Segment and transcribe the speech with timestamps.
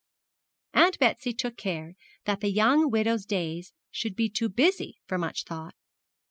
[0.73, 1.93] Aunt Betsy took care
[2.25, 5.75] that the young widow's days should be too busy for much thought.